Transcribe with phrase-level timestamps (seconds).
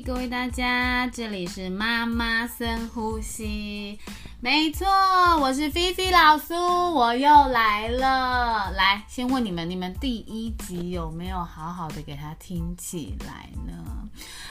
[0.00, 3.98] 各位大家，这里是妈妈深呼吸。
[4.40, 4.86] 没错，
[5.40, 8.70] 我是菲菲老苏，我又来了。
[8.72, 13.48] 来，先问你们，你们第一集有没有好好的给它听起来？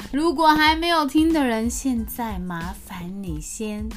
[0.11, 3.87] 如果还没有听的人，现在麻烦你先。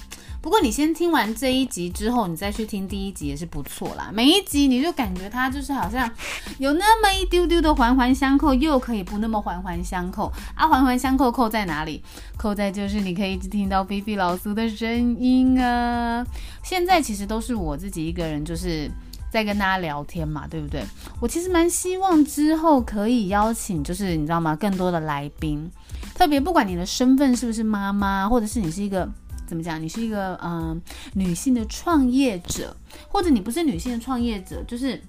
[0.43, 4.11] 不过你先听完这一集之后，你再去听第一集也是不错啦。
[4.13, 6.11] 每一集你就感觉它就是好像
[6.59, 10.67] 有那么一丢丢的环环相扣，又可以不那么环环相扣啊。
[10.67, 12.03] 环环相扣扣在哪里？
[12.39, 16.27] 扣在就是你可以一直听到菲菲老苏的声音啊。
[16.63, 18.91] 现在其实都是我自己一个人，就是
[19.31, 20.85] 在跟大家聊天嘛，对不对？
[21.21, 24.57] 我其实蛮希望之后可以邀请，就是你知道吗？
[24.57, 25.71] 更多的来宾，
[26.15, 29.09] 特别不管你的身份是不是妈妈，或者是你是一个。
[29.47, 29.83] 怎么讲？
[29.83, 30.81] 你是一个嗯
[31.15, 32.77] 女性的创业者，
[33.09, 35.03] 或者你不是女性的创业者，就是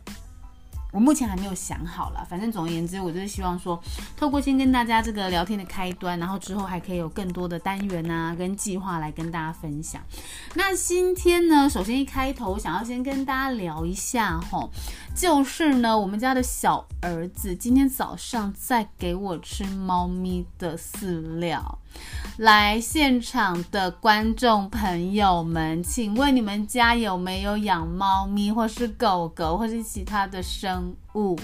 [0.92, 2.26] 我目前还没有想好了。
[2.30, 3.82] 反正总而言之，我就是希望说，
[4.16, 10.02] 透过先跟大家这个聊天的开端，然后之后还可以有更多的单元啊跟计划来跟大家分享。
[10.54, 14.70] 那今天呢，首先一开头，想要先跟大家聊一下哈。
[15.16, 21.80] 就是呢，我们家的小儿子今天早上在给我吃猫咪的饲料。
[22.38, 31.38] 来现场的观众朋友们，请问你们家有没有养猫咪，或是狗狗，或是其他的生物？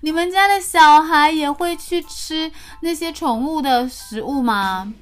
[0.00, 4.92] 你们家的小孩也会去吃那些宠物的食物吗？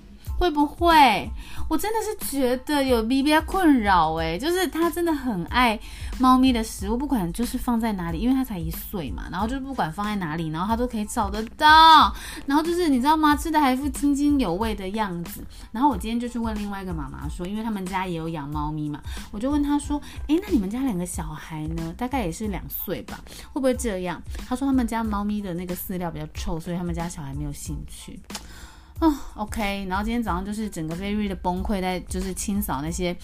[0.43, 1.31] 会不会？
[1.69, 5.79] 我真的是觉得有 B B 困扰哎，就是他真的很爱
[6.19, 12.13] 猫咪的食物，不管就是放在哪里，因为他才一岁嘛，然后就是不管放在哪里，然后他都可以找得到，
[12.45, 13.37] 然后就是你知道吗？
[13.37, 15.45] 吃的还一副津津有味的样子。
[15.71, 21.95] 然后我今天就去问另外一个妈妈说，因为他们家也有养猫咪嘛，我就问他说，哎，那你们家两个小孩呢？
[21.97, 23.21] 大概也是两岁吧，
[23.53, 24.21] 会不会这样？
[24.49, 28.19] 他说他们家猫咪的那个饲料比较臭，所以他们家小孩没有兴趣。
[28.99, 33.17] 啊，OK，然后今天早上就是整个 very 的崩溃，在就是清扫那些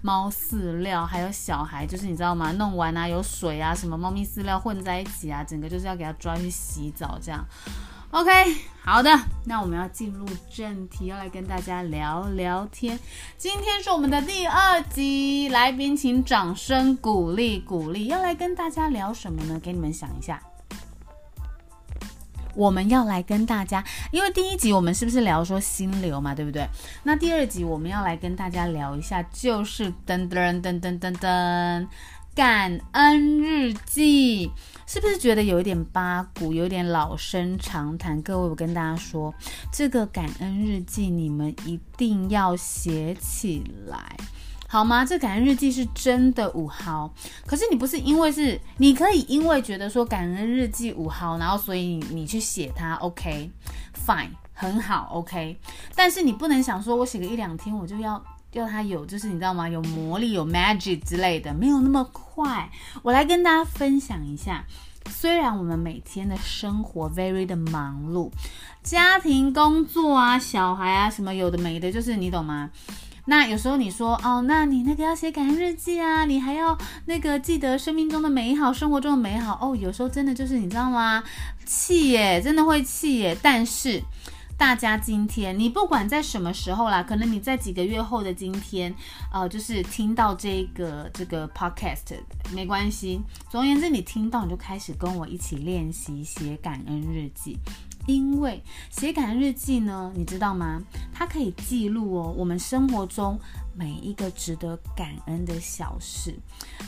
[0.00, 2.52] 猫饲料，还有小孩，就是你知道吗？
[2.52, 7.44] 弄完啊，有水啊，什么猫咪饲料混在一起啊，整个就是要给它抓去洗澡这样。
[8.10, 8.30] OK，
[8.84, 9.10] 好的，
[9.44, 12.96] 那我们要进入正题，要来跟大家聊聊天。
[13.36, 19.58] 今天是我们的第二集，来宾请掌声鼓励鼓励，要来跟大家聊什么呢？
[19.58, 20.40] 给你们想一下。
[22.54, 26.68] 我们要来跟大家，因为第一集我们是不是聊说心流嘛，对不对？
[27.02, 31.86] 那第二集我们要来跟大家聊一下，就是噔噔噔噔噔噔，
[32.34, 34.50] 感恩日记，
[34.86, 38.20] 是不是觉得有一点八股，有点老生常谈？
[38.22, 39.32] 各位，我跟大家说，
[39.72, 44.16] 这个感恩日记你们一定要写起来。
[44.66, 45.04] 好吗？
[45.04, 47.12] 这感恩日记是真的五毫，
[47.46, 55.56] 可是你不是因为是，你可以因为觉得说感恩日记五毫，然后所以你你去写它，OK，Fine，很好，OK，
[55.94, 58.20] 但是你不能想说我写个一两天我就要
[58.52, 59.68] 要它有，就是你知道吗？
[59.68, 62.68] 有魔力，有 magic 之类的，没有那么快。
[63.02, 64.64] 我来跟大家分享一下，
[65.08, 68.30] 虽然我们每天的生活 very 的忙碌，
[68.82, 72.70] 家庭工作啊，小孩啊，什么有的没的，就是你懂吗？
[73.26, 76.76] 那有时候你说哦，那你那个要写感恩日记啊，你还要
[77.06, 79.74] 那个记得生命中的美好，生活中的美好哦。
[79.74, 81.24] 有时候真的就是你知道吗？
[81.64, 83.36] 气耶，真的会气耶。
[83.42, 84.02] 但是
[84.58, 88.94] 大家今天，你不管在什么时候啦，可能你在几个月后的今天，
[89.32, 92.18] 呃，就是听到这个这个 podcast
[92.54, 93.20] 没关系。
[93.50, 97.58] 总而言之，你听到你就开始跟我一起练习写感恩日记。
[98.06, 100.82] 因为写感恩日记呢，你知道吗？
[101.12, 103.38] 它可以记录哦，我们生活中
[103.74, 106.34] 每一个值得感恩的小事。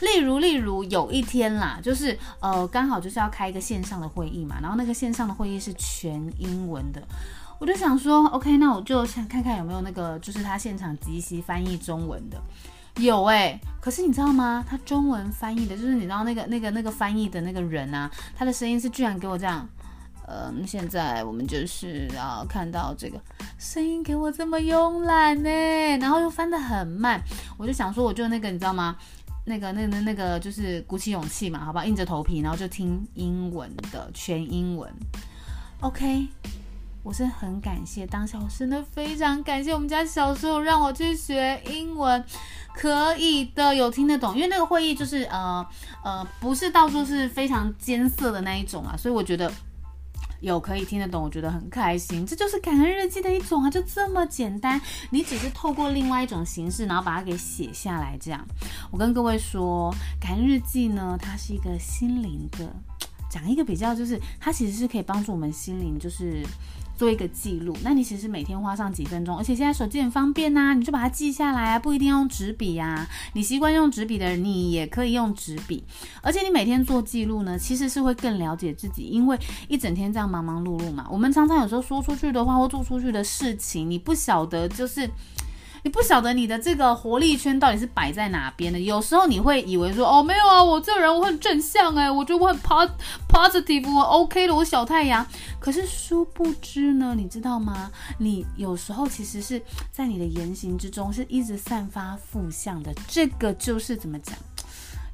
[0.01, 7.03] 例如，例如有一天啦，就是呃，刚好就是要开一个线上的会议嘛，然后那个线上的会议是全英文的，
[7.59, 12.41] 我就想说，OK，那我就想看看有没有那个，就是他现场即席翻译中文的。
[12.99, 14.65] 有哎，可是你知道吗？
[14.67, 19.69] 他中文翻译的，就是你知道那个那个那个翻译的那个人啊，他的声音是居然给我这样。
[20.29, 23.21] 嗯，现在我们就是要看到这个
[23.59, 25.49] 声音给我这么慵懒呢，
[25.99, 27.23] 然后又翻得很慢，
[27.57, 28.97] 我就想说，我就那个你知道吗？
[29.45, 34.93] 那个、那、那、那个就是鼓起勇气嘛，好吧，硬着头皮，然后就听英文的全英文。
[35.79, 36.27] OK，
[37.05, 42.25] 我是很感谢当下，我真的非常感谢我们家小时候让我去学英文，
[42.75, 45.65] 可以的，有听得懂，因为那个会议就是呃
[46.03, 49.49] 呃，不是到处是非常艰涩的那一种啊，所以我觉得。
[50.41, 52.27] 有可以听得懂，我觉得很开心。
[52.27, 54.81] 这就是感恩日记的一种啊，就这么简单。
[55.11, 58.17] 你只是透过另外一种形式，然后把它给写下来。
[58.21, 58.47] 这样，
[58.91, 62.71] 我跟各位说，感恩日记呢，它是一个心灵的，
[63.31, 66.43] 讲一个比较，就是它其实是可以帮助我们心灵，就是
[66.97, 67.77] 做一个记录。
[67.83, 73.07] 那你其实每天花上几分钟，而且现在手机很方便呐，你就把它记下来啊，不一定要用纸笔呀。
[73.35, 75.85] 你习惯用纸笔的人，你也可以用纸笔。
[76.23, 79.39] 而且你每天做记录呢，其实是会更了解自己，因为
[79.69, 85.09] 一整天这样忙忙碌碌嘛，我们常常有时候说出去的话或做出去的事情，你不晓得就是。
[85.87, 88.81] 你不晓得你的这个活力圈到底是摆在哪边的。
[88.81, 92.59] 有时候你会以为说，哦，没有啊，我这人我很正向哎，我觉得我很
[93.29, 95.25] positive，我 OK 的，我小太阳。
[95.61, 97.89] 可是殊不知呢，你知道吗？
[98.19, 99.63] 你有时候其实是
[99.93, 102.93] 在你的言行之中是一直散发负向的。
[103.07, 104.37] 这个就是怎么讲？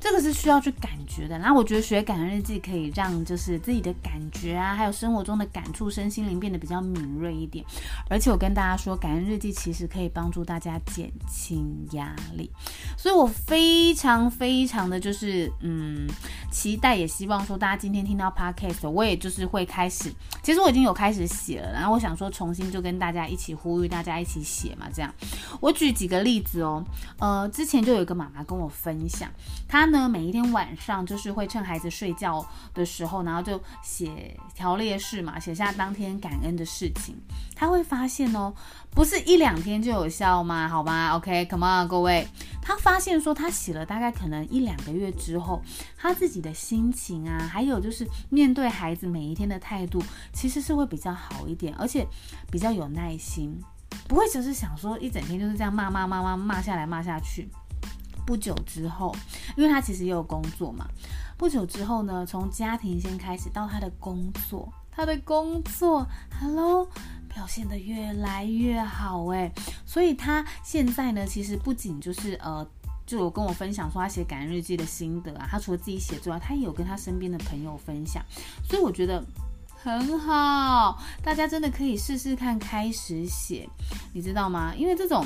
[0.02, 7.64] 这个是需要去感觉的，然后我觉得学感恩日记可以让就是自己的感觉啊，还有生活中的感触、身心灵变得比较敏锐一点。
[8.10, 12.50] 而且我跟大家说，感恩日记其实可以帮助大家减轻压力，
[12.98, 16.08] 所以我非常非常的就是嗯
[16.50, 20.12] 期待，也希望说大家今天听到 podcast，我也就是会开始，
[20.42, 25.14] 其实我已经有开始写了，然后我想说重新就跟大家一起呼吁大家一起写嘛，这样。
[25.60, 26.84] 我举几个例子哦，
[27.20, 29.30] 呃，之前就有一个妈妈跟我分享，
[29.68, 29.91] 她。
[29.92, 32.44] 呢，每一天晚上就是会趁孩子睡觉
[32.74, 37.14] 的时候，然后就写条列式嘛，写下当天感恩的事情。
[37.54, 38.52] 他会发现哦，
[38.90, 40.66] 不是一两天就有效吗？
[40.68, 42.26] 好吧，OK，Come on，各位。
[42.60, 45.62] 他发现说，他写了大概可能一两个月之后，
[45.96, 50.02] 他自己的心情啊，还有就是面对孩子每一天的态度，
[50.32, 52.06] 其实是会比较好一点，而且
[52.50, 53.60] 比较有耐心，
[54.08, 57.48] 不会只是想说一整天就是这样骂骂骂骂骂下来骂下去。
[58.32, 59.14] 不久之后，
[59.58, 60.88] 因为他其实也有工作嘛。
[61.36, 66.06] 不久之后呢，从家庭先开始到他的工作，他的工作
[66.40, 66.88] ，Hello，
[67.28, 69.52] 表现得越来越好诶。
[69.84, 72.66] 所以他现在呢，其实不仅就是呃，
[73.04, 75.46] 就有跟我分享说他写感恩日记的心得啊。
[75.50, 78.24] 他除了自己写之外，他也有跟他身边的朋友分享。
[78.66, 79.22] 所以我觉得
[79.76, 83.68] 很好，大家真的可以试试看开始写，
[84.14, 84.72] 你知道吗？
[84.74, 85.22] 因为这种。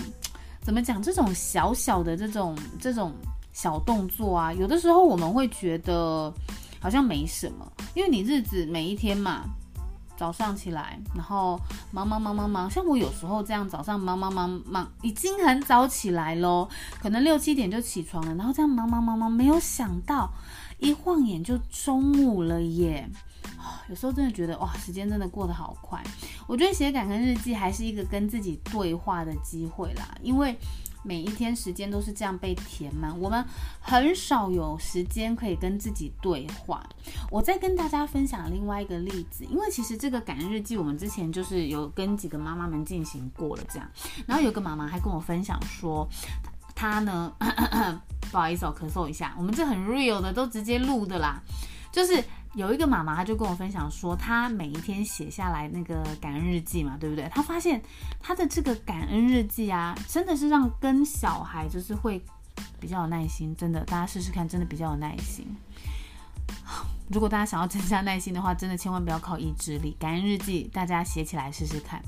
[0.66, 1.00] 怎么讲？
[1.00, 3.14] 这种小小的这种这种
[3.52, 6.34] 小动作啊，有的时候我们会觉得
[6.80, 9.44] 好像没什么，因为你日子每一天嘛，
[10.16, 11.56] 早上起来，然后
[11.92, 16.68] 忙忙忙忙忙，像我有时候这样，早上忙忙忙忙，已经很早起来喽，
[17.00, 20.28] 可能六七点就起床了，然后这样忙忙忙忙，没有想到
[20.80, 23.08] 一晃眼就中午了耶。
[23.88, 26.02] 有时候真的觉得哇，时间真的过得好快。
[26.46, 30.56] 我觉得写感恩日记还是一个跟自己对话的机会啦，因为
[31.02, 33.44] 每一天时间都是这样被填满，我们
[33.80, 36.84] 很少有时间可以跟自己对话。
[37.30, 43.88] 我再跟大家分享另外一个例子，因为其实这个感恩日记我们之前就是有跟几个妈妈们进行过了这样，
[44.26, 46.08] 然后有个妈妈还跟我分享说，
[46.74, 47.32] 她呢，
[48.32, 51.40] 不好意思，我咳嗽一下，我们这很 real 的，都直接录的啦，
[51.92, 52.22] 就是。
[52.56, 57.28] 有一个妈妈，她就跟我分享说，她每一天写下来那个感恩日记嘛，对不对？
[57.28, 57.80] 她发现
[58.18, 62.20] 她的这个感恩日记啊，真的是让跟小孩就是会
[62.80, 65.46] 比较有耐心，真的，大家试试看，真的比较有耐心。
[67.08, 69.96] 如果大家想要增加耐心的话，真的千万不要靠意志力。
[69.96, 72.02] 感恩日记，大家写起来试试看。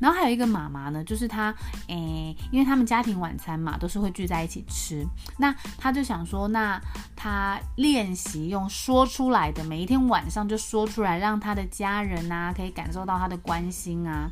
[0.00, 1.54] 然后还有一个妈妈呢，就是她，
[1.88, 5.06] 诶，因为他们家庭晚餐嘛，都是会聚在一起吃。
[5.36, 6.80] 那她就想说，那
[7.14, 14.30] 她练习用说出来的，每一天晚上就说出来，让她的家人呐可以感受到她的关心啊。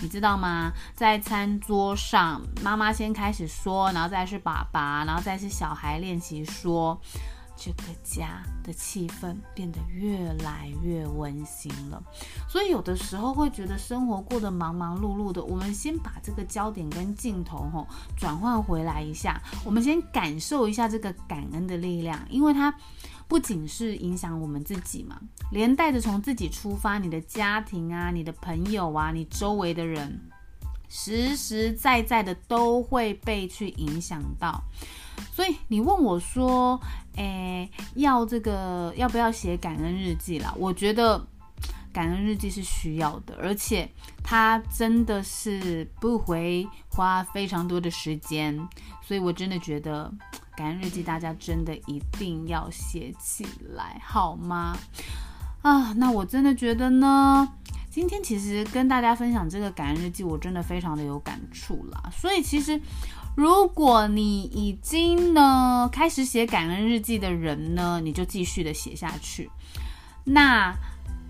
[0.00, 0.70] 你知道吗？
[0.94, 7.00] 在餐桌上，妈妈先开始说，然后再是爸爸，然后再是小孩练习说。
[7.56, 12.02] 这个家的气氛变得越来越温馨了，
[12.46, 17.86] 所以有的时候会觉得生活过得忙忙碌碌的，我们先把这个焦点跟镜头吼
[18.16, 22.72] 转换回来一下，我们先感受一下这个感恩的力量，因为它
[23.26, 25.18] 不仅是影响我们自己嘛，
[25.50, 30.20] 连带着从自己出发，你的家庭啊，你的朋友啊，你周围的人，
[30.88, 34.62] 实实在在的都会被去影响到。
[35.32, 36.80] 所以你问我说，
[37.16, 40.52] 诶，要这个要不要写感恩日记啦？
[40.56, 41.26] 我觉得
[41.92, 43.88] 感恩日记是需要的，而且
[44.22, 48.56] 它真的是不会花非常多的时间，
[49.02, 50.12] 所以我真的觉得
[50.56, 54.76] 感恩日记大家真的一定要写起来，好吗？
[55.62, 57.46] 啊，那我真的觉得呢，
[57.90, 62.80] 今天其实跟大家分享这个感恩日记，我真的非常的有感触啦，所以其实。
[63.36, 69.50] 如果你已经呢开始写感恩日记的人呢，你就继续的写下去。
[70.24, 70.74] 那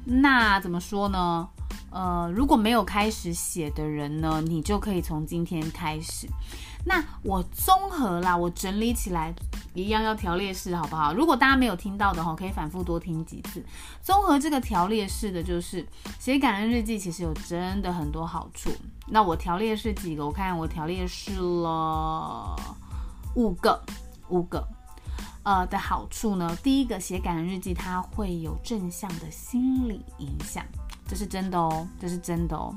[0.04, 1.48] 那怎么说呢？
[1.90, 6.28] 呃，如果没有开始写的人呢，你就可以从今天开始。
[6.88, 9.34] 那我综合啦，我整理起来
[9.74, 11.12] 一样要条列式，好不好？
[11.12, 13.60] 如果大家没有听到的话，可以反复多听几次。
[14.00, 15.84] 综合这个条列式的就是
[16.20, 18.70] 写感恩日记，其实有真的很多好处。
[19.08, 20.24] 那我条列式几个？
[20.24, 22.56] 我看我条列式了
[23.34, 23.82] 五个，
[24.28, 24.64] 五个。
[25.42, 30.64] 呃的好处呢，第一个写感恩日记，它会有正向的心理影响，
[31.06, 32.74] 这是真的哦，这是真的哦。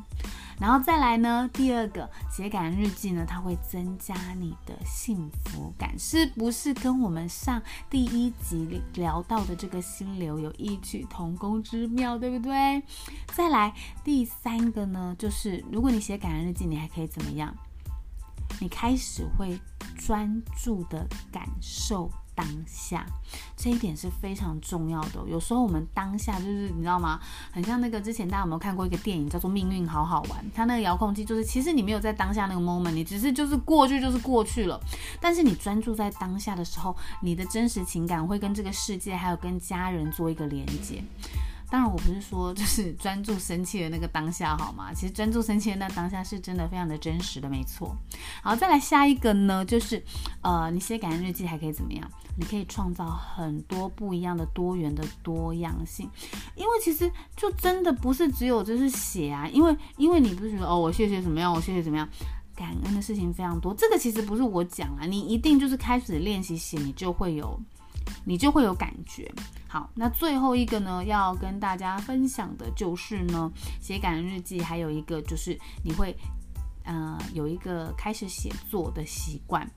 [0.59, 12.83] 然后再来呢，第二个写感恩日记呢，它会增加你的幸福感，是不是跟我们上第一集聊到的这个心流有异曲同工之妙，对不对？
[13.33, 13.73] 再来
[14.03, 17.55] 第三个呢，就是如果你写感恩日记，你还可以怎么样？
[18.59, 19.57] 你开始会
[19.97, 22.11] 专注的感受。
[22.39, 23.05] 当下
[23.57, 25.19] 这一点是非常重要的。
[25.27, 27.19] 有时候我们当下就是你知道吗？
[27.51, 30.41] 很像那个之前大家有没有看过一个电影叫做《命运好好玩》？
[30.55, 34.79] 它那个遥控器就是，其实你没有在当下那个 moment，你只是就是过去就是过去了。
[35.19, 41.03] 但是你专注在当下的时候，你的真实情感会跟这个世界还有跟家人做一个连接。
[41.69, 44.91] 当然，我不是说就是 专注生气的那个当下，好吗？
[44.93, 47.95] 其实专注生气的那当下是真的非常的真实的，没错。
[48.41, 50.03] 好，再来下一个呢，就是
[50.41, 52.09] 呃，你写感恩日记还可以怎么样？
[52.37, 56.09] 你可以创造很多不一样的多元的多样性，
[56.55, 62.07] 因为其实就真的不是只有就是写啊，因为因为你不是说哦，我谢谢怎么样，我谢谢怎么样，
[62.55, 63.73] 感恩的事情非常多。
[63.73, 67.59] 这个其实不是我讲啊，你一定就是开始练习写，你就会有。
[68.25, 69.31] 你就会有感觉。
[69.67, 76.15] 好，那最后一个呢，要跟大家分享的就是呢，写感恩日记，还有一个就是你会，
[76.83, 79.69] 呃，有一个开始写作的习惯。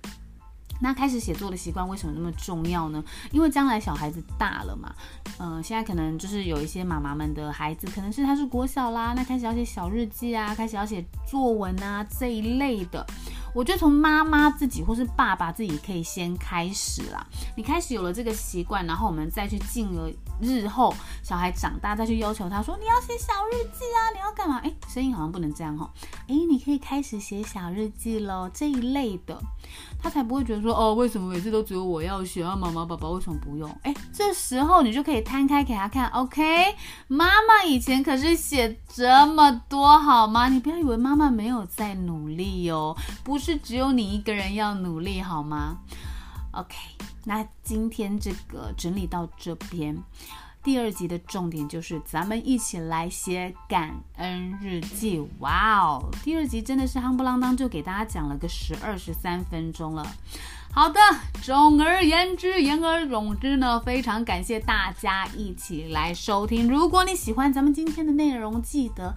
[0.80, 3.04] 那开始写作的习惯为什么那么重要呢？
[3.30, 4.92] 因为将来小孩子大了嘛，
[5.38, 13.06] 嗯，现在可能就是有一些妈妈们的孩子，可能是他是国小啦，那开始要写小日记啊，开始要写作文啊这一类的。
[13.54, 17.26] 我觉得从妈妈自己或是爸爸自己可以先开始啦。
[17.54, 24.58] 你开始有了这个习惯，然后我们再去进而日后小孩长大再去要求他说你要写小日记啊，你要干嘛？
[24.64, 25.90] 哎，声音好像不能这样哈。
[26.28, 29.38] 哎，你可以开始写小日记喽，这一类的，
[30.02, 32.56] 他才不会觉得说哦，为什么每次都只有我要写啊？
[32.56, 33.70] 妈妈爸爸为什么不用？
[33.82, 36.74] 哎，这时候你就可以摊开给他看，OK？
[37.06, 40.48] 妈妈以前可是写这么多好吗？
[40.48, 43.41] 你不要以为妈妈没有在努力哦，不。
[43.42, 45.78] 是只有你一个人要努力好吗
[46.52, 46.76] ？OK，
[47.24, 50.00] 那今天这个整理到这边，
[50.62, 55.20] 第二集的重点就是咱们一起来写感恩日记。
[55.40, 60.06] 哇哦，第二集真的是夯不啷当就给大家讲了个十二十三分钟了。
[60.70, 61.00] 好的，
[61.42, 66.68] 总而言之，言而总之呢，非常感谢大家一起来收听。
[66.68, 69.12] 如果你喜欢咱们今天的内容，记得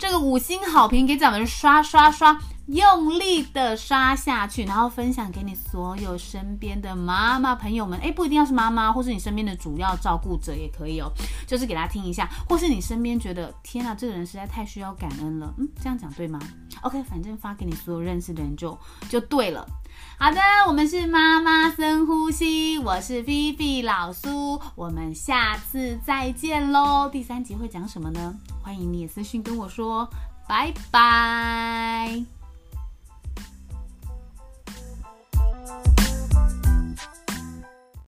[0.00, 2.40] 这个五星好评给咱们刷刷刷。
[2.66, 7.98] 用力的刷下去，然后分享给你所有身边的妈妈朋友们。
[7.98, 11.10] 哎，不一定要是妈妈，或是你身边的主要照顾者也可以哦。
[11.48, 15.52] 就是给他听一下，或是你身边觉得天啊，这个人实在太需要感恩了。
[15.58, 16.38] 嗯，这样讲对吗
[16.82, 19.66] ？OK，反正发给你所有认识的人就就对了。
[20.18, 27.08] 好的，我们是妈妈深呼吸，我是 Vivi 老苏，我们下次再见喽。
[27.10, 28.34] 第三集会讲什么呢？
[28.62, 30.08] 欢迎你也私信跟我说。
[30.48, 32.39] 拜拜。